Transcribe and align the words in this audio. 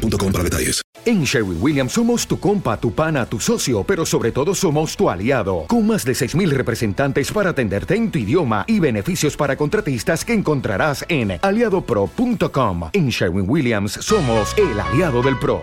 para 0.00 0.44
detalles. 0.44 0.82
En 1.04 1.24
Sherwin 1.24 1.58
Williams 1.60 1.92
somos 1.92 2.26
tu 2.26 2.38
compa, 2.38 2.78
tu 2.78 2.92
pana, 2.92 3.24
tu 3.26 3.40
socio, 3.40 3.84
pero 3.84 4.04
sobre 4.04 4.32
todo 4.32 4.54
somos 4.54 4.96
tu 4.96 5.08
aliado. 5.08 5.64
Con 5.66 5.86
más 5.86 6.04
de 6.04 6.12
6.000 6.12 6.50
representantes 6.50 7.32
para 7.32 7.50
atenderte 7.50 7.94
en 7.94 8.10
tu 8.10 8.18
idioma 8.18 8.64
y 8.66 8.80
beneficios 8.80 9.36
para 9.36 9.56
contratistas 9.56 10.24
que 10.24 10.34
encontrarás 10.34 11.04
en 11.08 11.38
aliadopro.com. 11.40 12.90
En 12.92 13.08
Sherwin 13.08 13.48
Williams 13.48 13.92
somos 13.92 14.54
el 14.58 14.78
aliado 14.78 15.22
del 15.22 15.38
PRO. 15.38 15.62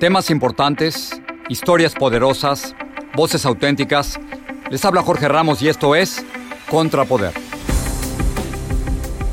Temas 0.00 0.30
importantes, 0.30 1.20
historias 1.48 1.92
poderosas, 1.94 2.74
voces 3.16 3.44
auténticas. 3.44 4.18
Les 4.70 4.84
habla 4.84 5.02
Jorge 5.02 5.26
Ramos 5.26 5.60
y 5.60 5.68
esto 5.68 5.96
es 5.96 6.24
Contrapoder. 6.70 7.47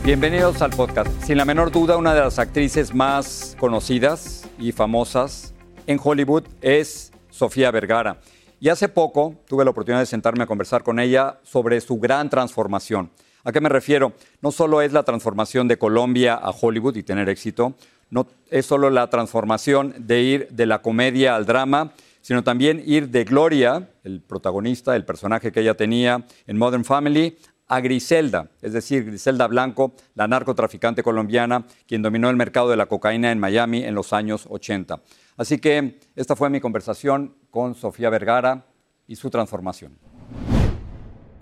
Bienvenidos 0.05 0.61
al 0.61 0.69
podcast. 0.69 1.09
Sin 1.23 1.35
la 1.35 1.45
menor 1.45 1.71
duda, 1.71 1.97
una 1.97 2.13
de 2.13 2.19
las 2.19 2.37
actrices 2.37 2.93
más 2.93 3.57
conocidas 3.59 4.47
y 4.59 4.71
famosas 4.71 5.55
en 5.87 5.99
Hollywood 6.01 6.43
es 6.61 7.11
Sofía 7.31 7.71
Vergara. 7.71 8.19
Y 8.59 8.69
hace 8.69 8.87
poco 8.87 9.33
tuve 9.47 9.65
la 9.65 9.71
oportunidad 9.71 10.01
de 10.01 10.05
sentarme 10.05 10.43
a 10.43 10.45
conversar 10.45 10.83
con 10.83 10.99
ella 10.99 11.39
sobre 11.41 11.81
su 11.81 11.97
gran 11.97 12.29
transformación. 12.29 13.09
¿A 13.43 13.51
qué 13.51 13.59
me 13.59 13.67
refiero? 13.67 14.13
No 14.43 14.51
solo 14.51 14.83
es 14.83 14.93
la 14.93 15.01
transformación 15.01 15.67
de 15.67 15.79
Colombia 15.79 16.35
a 16.35 16.51
Hollywood 16.51 16.97
y 16.97 17.01
tener 17.01 17.27
éxito, 17.27 17.73
no 18.11 18.27
es 18.51 18.67
solo 18.67 18.91
la 18.91 19.09
transformación 19.09 19.95
de 19.97 20.21
ir 20.21 20.47
de 20.51 20.67
la 20.67 20.83
comedia 20.83 21.35
al 21.35 21.47
drama, 21.47 21.93
sino 22.21 22.43
también 22.43 22.81
ir 22.85 23.09
de 23.09 23.23
Gloria, 23.23 23.89
el 24.03 24.21
protagonista, 24.21 24.95
el 24.95 25.03
personaje 25.03 25.51
que 25.51 25.61
ella 25.61 25.73
tenía 25.73 26.25
en 26.45 26.57
Modern 26.57 26.85
Family, 26.85 27.37
a 27.67 27.79
Griselda, 27.79 28.49
es 28.61 28.73
decir, 28.73 29.05
Griselda 29.05 29.47
Blanco, 29.47 29.93
la 30.13 30.27
narcotraficante 30.27 31.03
colombiana, 31.03 31.65
quien 31.87 32.01
dominó 32.01 32.29
el 32.29 32.35
mercado 32.35 32.69
de 32.69 32.77
la 32.77 32.85
cocaína 32.85 33.31
en 33.31 33.39
Miami 33.39 33.83
en 33.83 33.95
los 33.95 34.13
años 34.13 34.47
80. 34.49 35.01
Así 35.37 35.57
que 35.57 35.99
esta 36.15 36.35
fue 36.35 36.49
mi 36.49 36.59
conversación 36.59 37.35
con 37.49 37.75
Sofía 37.75 38.09
Vergara 38.09 38.65
y 39.07 39.15
su 39.15 39.29
transformación. 39.29 39.97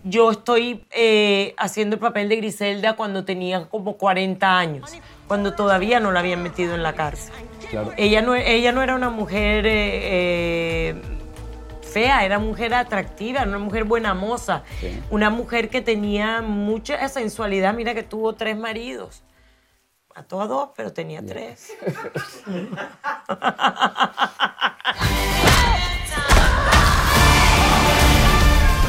Yo 0.05 0.31
estoy 0.31 0.85
eh, 0.91 1.53
haciendo 1.57 1.95
el 1.95 2.01
papel 2.01 2.27
de 2.27 2.35
Griselda 2.35 2.95
cuando 2.97 3.23
tenía 3.23 3.69
como 3.69 3.97
40 3.97 4.59
años, 4.59 4.91
cuando 5.27 5.53
todavía 5.53 6.01
no 6.01 6.11
la 6.11 6.19
habían 6.19 6.43
metido 6.43 6.75
en 6.75 6.83
la 6.83 6.93
cárcel. 6.93 7.33
Ella, 7.97 8.21
no, 8.21 8.35
ella 8.35 8.71
no 8.71 8.81
era 8.83 8.95
una 8.95 9.09
mujer 9.09 9.65
eh, 9.65 10.89
eh, 10.89 11.01
fea, 11.93 12.25
era 12.25 12.39
mujer 12.39 12.73
atractiva, 12.73 13.43
una 13.43 13.59
mujer 13.59 13.83
buena 13.83 14.15
moza, 14.15 14.63
una 15.11 15.29
mujer 15.29 15.69
que 15.69 15.81
tenía 15.81 16.41
mucha 16.41 17.07
sensualidad. 17.07 17.73
Mira 17.73 17.93
que 17.93 18.03
tuvo 18.03 18.33
tres 18.33 18.57
maridos. 18.57 19.23
a 20.15 20.21
a 20.21 20.47
dos, 20.47 20.69
pero 20.75 20.91
tenía 20.91 21.23
tres. 21.25 21.71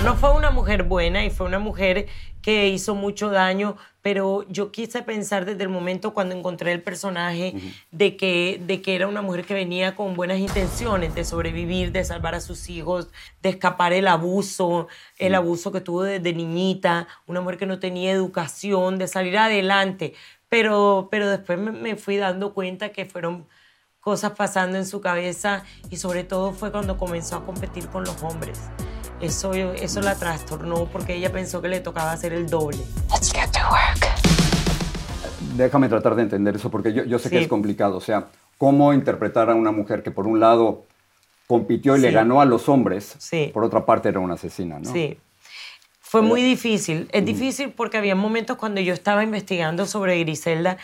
no 0.04 0.16
fue 0.16 0.32
una 0.32 0.50
mujer 0.50 0.82
buena 0.82 1.25
y 1.25 1.31
fue 1.31 1.47
una 1.47 1.59
mujer 1.59 2.09
que 2.42 2.69
hizo 2.69 2.94
mucho 2.94 3.31
daño, 3.31 3.78
pero 4.03 4.47
yo 4.50 4.70
quise 4.70 5.03
pensar 5.03 5.47
desde 5.47 5.62
el 5.62 5.70
momento 5.70 6.12
cuando 6.12 6.34
encontré 6.34 6.72
el 6.72 6.82
personaje 6.82 7.54
de, 7.91 8.15
que, 8.19 8.60
de 8.66 8.82
que 8.82 8.97
era 8.97 9.09
una 9.09 9.22
mujer 9.22 9.47
que 9.47 9.54
venía 9.54 9.97
con 9.97 10.15
buenas 10.15 10.41
intenciones 10.41 11.15
de 11.15 11.25
sobrevivir, 11.25 11.91
de 11.91 12.04
salvar 12.04 12.34
a 12.34 12.42
sus 12.42 12.69
hijos, 12.69 13.09
de 13.42 13.48
escapar 13.48 13.94
el 13.94 14.06
abuso, 14.06 14.88
el 15.16 15.34
abuso 15.34 15.72
que 15.72 15.81
tuvo 15.81 16.03
desde 16.03 16.34
niñita, 16.34 17.09
una 17.26 17.41
mujer 17.41 17.56
que 17.56 17.66
no 17.66 17.78
tenía 17.78 18.12
educación, 18.12 18.98
de 18.98 19.09
salir 19.09 19.38
adelante. 19.38 20.12
Pero, 20.50 21.09
pero 21.10 21.31
después 21.31 21.59
me, 21.59 21.72
me 21.72 21.97
fui 21.97 22.19
dando 22.19 22.53
cuenta 22.53 22.91
que 22.91 23.06
fueron 23.06 23.47
cosas 24.00 24.32
pasando 24.32 24.76
en 24.76 24.84
su 24.84 25.00
cabeza 25.00 25.65
y 25.88 25.97
sobre 25.97 26.25
todo 26.25 26.53
fue 26.53 26.71
cuando 26.71 26.98
comenzó 26.98 27.36
a 27.36 27.47
competir 27.47 27.88
con 27.88 28.04
los 28.04 28.22
hombres. 28.22 28.60
Eso, 29.20 29.54
eso 29.54 30.00
la 30.00 30.16
trastornó 30.16 30.86
porque 30.86 31.14
ella 31.14 31.32
pensó 31.32 31.62
que 31.62 31.69
le 31.69 31.80
tocaba 31.80 32.12
hacer 32.12 32.32
el 32.32 32.48
doble. 32.48 32.78
Déjame 35.56 35.88
tratar 35.88 36.14
de 36.16 36.22
entender 36.22 36.56
eso 36.56 36.70
porque 36.70 36.92
yo, 36.92 37.04
yo 37.04 37.19
sé 37.19 37.30
que 37.30 37.41
es 37.41 37.48
complicado. 37.48 37.97
O 37.97 38.00
sea, 38.00 38.26
¿cómo 38.58 38.92
interpretar 38.92 39.50
a 39.50 39.54
una 39.54 39.72
mujer 39.72 40.03
que 40.03 40.10
por 40.10 40.26
un 40.26 40.41
lado 40.41 40.84
compitió 41.47 41.97
y 41.97 42.00
le 42.00 42.10
ganó 42.10 42.41
a 42.41 42.44
los 42.44 42.69
hombres, 42.69 43.16
por 43.53 43.64
otra 43.64 43.84
parte 43.84 44.08
era 44.08 44.20
una 44.20 44.34
asesina, 44.34 44.78
¿no? 44.78 44.92
Sí. 44.92 45.19
Fue 46.00 46.22
muy 46.22 46.42
difícil. 46.42 47.08
Es 47.12 47.24
difícil 47.24 47.72
porque 47.72 47.97
había 47.97 48.14
momentos 48.14 48.56
cuando 48.56 48.80
yo 48.80 48.94
estaba 48.94 49.24
investigando 49.24 49.84
sobre 49.84 50.19
Griselda 50.20 50.78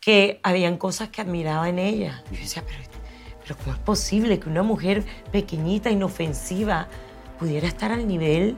que 0.00 0.40
habían 0.42 0.76
cosas 0.76 1.08
que 1.08 1.20
admiraba 1.20 1.68
en 1.68 1.78
ella. 1.78 2.24
Yo 2.32 2.38
decía, 2.38 2.64
pero, 2.66 2.80
pero 3.42 3.56
¿cómo 3.56 3.76
es 3.76 3.78
posible 3.78 4.40
que 4.40 4.48
una 4.48 4.64
mujer 4.64 5.04
pequeñita, 5.30 5.90
inofensiva, 5.90 6.88
pudiera 7.42 7.66
estar 7.66 7.90
al 7.90 8.06
nivel 8.06 8.56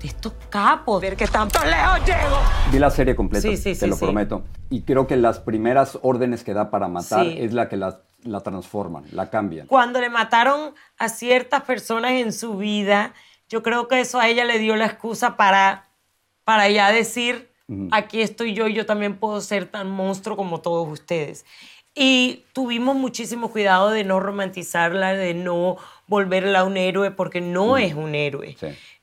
de 0.00 0.08
estos 0.08 0.32
capos. 0.48 0.98
Ver 1.02 1.14
que 1.14 1.26
tanto 1.26 1.62
lejos 1.62 2.06
llego. 2.06 2.38
Vi 2.72 2.78
la 2.78 2.90
serie 2.90 3.14
completa, 3.14 3.46
te 3.46 3.86
lo 3.86 3.98
prometo. 3.98 4.44
Y 4.70 4.80
creo 4.80 5.06
que 5.06 5.16
las 5.18 5.40
primeras 5.40 5.98
órdenes 6.00 6.42
que 6.42 6.54
da 6.54 6.70
para 6.70 6.88
matar 6.88 7.26
es 7.26 7.52
la 7.52 7.68
que 7.68 7.76
la, 7.76 8.00
la 8.22 8.40
transforman, 8.40 9.04
la 9.12 9.28
cambian. 9.28 9.66
Cuando 9.66 10.00
le 10.00 10.08
mataron 10.08 10.72
a 10.96 11.10
ciertas 11.10 11.64
personas 11.64 12.12
en 12.12 12.32
su 12.32 12.56
vida, 12.56 13.12
yo 13.50 13.62
creo 13.62 13.88
que 13.88 14.00
eso 14.00 14.18
a 14.18 14.26
ella 14.26 14.46
le 14.46 14.58
dio 14.58 14.74
la 14.74 14.86
excusa 14.86 15.36
para, 15.36 15.90
para 16.44 16.70
ya 16.70 16.90
decir, 16.92 17.50
aquí 17.90 18.22
estoy 18.22 18.54
yo 18.54 18.68
y 18.68 18.72
yo 18.72 18.86
también 18.86 19.18
puedo 19.18 19.42
ser 19.42 19.66
tan 19.66 19.90
monstruo 19.90 20.34
como 20.34 20.62
todos 20.62 20.88
ustedes. 20.88 21.44
Y 21.94 22.44
tuvimos 22.52 22.96
muchísimo 22.96 23.50
cuidado 23.50 23.90
de 23.90 24.04
no 24.04 24.18
romantizarla, 24.18 25.14
de 25.14 25.34
no 25.34 25.76
volverla 26.08 26.64
un 26.64 26.76
héroe, 26.76 27.12
porque 27.12 27.40
no 27.40 27.78
es 27.78 27.94
un 27.94 28.14
héroe. 28.14 28.56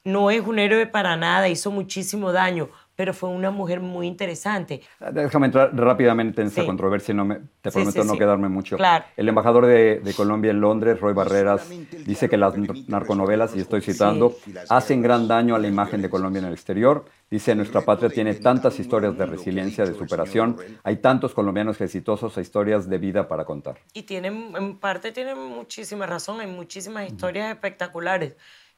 No 0.03 0.31
es 0.31 0.41
un 0.41 0.59
héroe 0.59 0.87
para 0.87 1.15
nada, 1.15 1.47
hizo 1.47 1.71
muchísimo 1.71 2.31
daño, 2.31 2.69
pero 3.01 3.15
fue 3.15 3.29
una 3.29 3.49
mujer 3.49 3.79
muy 3.79 4.05
interesante. 4.05 4.83
Déjame 5.11 5.47
entrar 5.47 5.75
rápidamente 5.75 6.43
en 6.43 6.49
esta 6.49 6.63
controversia, 6.67 7.15
no 7.15 7.25
me, 7.25 7.39
te 7.59 7.71
prometo 7.71 8.03
no 8.03 8.15
quedarme 8.15 8.47
mucho. 8.47 8.77
El 9.17 9.27
embajador 9.27 9.65
de, 9.65 10.13
Colombia 10.15 10.51
en 10.51 10.61
Londres, 10.61 10.99
Roy 10.99 11.15
Barreras, 11.15 11.67
dice 12.05 12.29
que 12.29 12.37
las 12.37 12.53
narconovelas, 12.87 13.55
y 13.55 13.59
estoy 13.59 13.81
citando, 13.81 14.35
hacen 14.69 15.01
gran 15.01 15.27
daño 15.27 15.55
a 15.55 15.57
la 15.57 15.67
imagen 15.67 16.03
de 16.03 16.11
Colombia 16.11 16.41
en 16.41 16.45
el 16.45 16.53
exterior 16.53 17.05
Dice, 17.31 17.55
nuestra 17.55 17.79
patria 17.79 18.09
tiene 18.09 18.33
tantas 18.33 18.77
historias 18.77 19.17
de 19.17 19.25
resiliencia, 19.25 19.85
de 19.85 19.93
superación, 19.93 20.57
hay 20.83 20.97
tantos 20.97 21.33
colombianos 21.33 21.79
exitosos 21.79 22.37
e 22.37 22.41
historias 22.41 22.89
de 22.89 22.97
vida 22.97 23.29
para 23.29 23.45
contar. 23.45 23.77
Y 23.93 24.03
tienen, 24.03 24.53
en 24.53 24.77
parte 24.77 25.13
tienen 25.13 25.37
muchísima 25.37 26.05
razón, 26.05 26.41
hay 26.41 26.47
muchísimas 26.47 27.07
historias 27.07 27.49
espectaculares. 27.49 28.33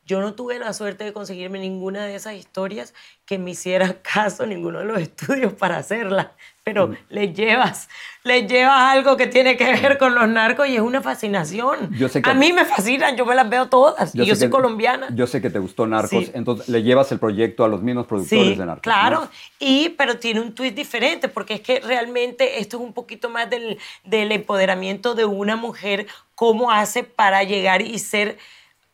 Yo 0.05 0.19
no 0.19 0.33
tuve 0.33 0.59
la 0.59 0.73
suerte 0.73 1.05
de 1.05 1.13
conseguirme 1.13 1.59
ninguna 1.59 2.05
de 2.05 2.15
esas 2.15 2.35
historias 2.35 2.93
que 3.25 3.37
me 3.37 3.51
hiciera 3.51 4.01
caso 4.01 4.45
ninguno 4.45 4.79
de 4.79 4.85
los 4.85 4.99
estudios 4.99 5.53
para 5.53 5.77
hacerlas, 5.77 6.27
pero 6.63 6.89
mm. 6.89 6.97
le 7.09 7.33
llevas, 7.33 7.87
le 8.23 8.45
llevas 8.45 8.91
algo 8.91 9.15
que 9.15 9.27
tiene 9.27 9.55
que 9.55 9.65
ver 9.65 9.97
con 9.97 10.13
los 10.13 10.27
narcos 10.27 10.67
y 10.67 10.75
es 10.75 10.81
una 10.81 11.01
fascinación. 11.01 11.91
a 12.23 12.33
mí 12.33 12.51
me 12.51 12.65
fascinan, 12.65 13.15
yo 13.15 13.25
me 13.25 13.35
las 13.35 13.49
veo 13.49 13.69
todas 13.69 14.13
y 14.13 14.25
yo 14.25 14.35
soy 14.35 14.49
colombiana. 14.49 15.07
Yo 15.15 15.25
sé 15.25 15.41
que 15.41 15.49
te 15.49 15.59
gustó 15.59 15.87
Narcos, 15.87 16.31
entonces 16.33 16.67
le 16.67 16.83
llevas 16.83 17.11
el 17.11 17.19
proyecto 17.19 17.63
a 17.63 17.67
los 17.69 17.81
mismos 17.81 18.05
productores 18.05 18.57
de 18.57 18.65
Narcos. 18.65 18.83
Claro, 18.83 19.29
y 19.59 19.89
pero 19.89 20.19
tiene 20.19 20.41
un 20.41 20.53
twist 20.53 20.75
diferente 20.75 21.29
porque 21.29 21.55
es 21.55 21.61
que 21.61 21.79
realmente 21.79 22.59
esto 22.59 22.77
es 22.77 22.83
un 22.83 22.93
poquito 22.93 23.29
más 23.29 23.49
del, 23.49 23.77
del 24.03 24.31
empoderamiento 24.31 25.15
de 25.15 25.25
una 25.25 25.55
mujer, 25.55 26.07
cómo 26.35 26.71
hace 26.71 27.03
para 27.03 27.43
llegar 27.43 27.81
y 27.81 27.99
ser 27.99 28.37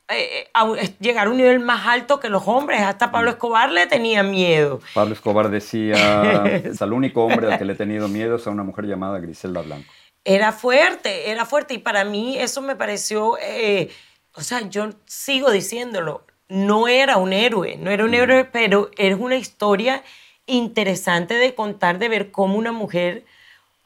eh, 0.09 0.49
eh, 0.51 0.95
llegar 0.99 1.27
a 1.27 1.29
un 1.29 1.37
nivel 1.37 1.59
más 1.59 1.85
alto 1.85 2.19
que 2.19 2.29
los 2.29 2.47
hombres. 2.47 2.81
Hasta 2.81 3.11
Pablo 3.11 3.29
Escobar 3.29 3.71
le 3.71 3.85
tenía 3.85 4.23
miedo. 4.23 4.79
Pablo 4.93 5.13
Escobar 5.13 5.49
decía, 5.49 6.43
es 6.63 6.81
el 6.81 6.93
único 6.93 7.23
hombre 7.23 7.51
al 7.51 7.59
que 7.59 7.65
le 7.65 7.73
he 7.73 7.75
tenido 7.75 8.07
miedo 8.07 8.37
es 8.37 8.47
a 8.47 8.49
una 8.49 8.63
mujer 8.63 8.85
llamada 8.85 9.19
Griselda 9.19 9.61
Blanco. 9.61 9.91
Era 10.25 10.51
fuerte, 10.51 11.29
era 11.29 11.45
fuerte. 11.45 11.75
Y 11.75 11.77
para 11.77 12.03
mí 12.05 12.37
eso 12.37 12.61
me 12.61 12.75
pareció, 12.75 13.37
eh, 13.41 13.89
o 14.33 14.41
sea, 14.41 14.67
yo 14.67 14.89
sigo 15.05 15.51
diciéndolo, 15.51 16.25
no 16.47 16.87
era 16.87 17.17
un 17.17 17.31
héroe, 17.31 17.77
no 17.77 17.91
era 17.91 18.03
un 18.03 18.15
héroe, 18.15 18.45
pero 18.45 18.89
es 18.97 19.15
una 19.15 19.35
historia 19.35 20.03
interesante 20.47 21.35
de 21.35 21.53
contar, 21.53 21.99
de 21.99 22.09
ver 22.09 22.31
cómo 22.31 22.57
una 22.57 22.71
mujer 22.71 23.25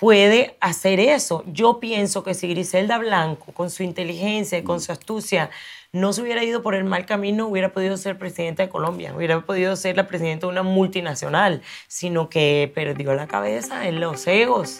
puede 0.03 0.57
hacer 0.59 0.99
eso. 0.99 1.45
Yo 1.47 1.79
pienso 1.79 2.25
que 2.25 2.33
si 2.33 2.49
Griselda 2.49 2.97
Blanco, 2.97 3.53
con 3.53 3.69
su 3.69 3.83
inteligencia 3.83 4.57
y 4.57 4.61
con 4.61 4.81
su 4.81 4.91
astucia, 4.91 5.49
no 5.93 6.11
se 6.11 6.21
hubiera 6.21 6.43
ido 6.43 6.61
por 6.61 6.75
el 6.75 6.83
mal 6.83 7.05
camino, 7.05 7.47
hubiera 7.47 7.71
podido 7.71 7.95
ser 7.95 8.17
presidenta 8.17 8.63
de 8.63 8.69
Colombia, 8.69 9.15
hubiera 9.15 9.39
podido 9.45 9.77
ser 9.77 9.95
la 9.95 10.05
presidenta 10.05 10.45
de 10.45 10.51
una 10.51 10.63
multinacional, 10.63 11.61
sino 11.87 12.27
que 12.27 12.69
perdió 12.75 13.13
la 13.13 13.27
cabeza 13.27 13.87
en 13.87 14.01
los 14.01 14.27
egos. 14.27 14.79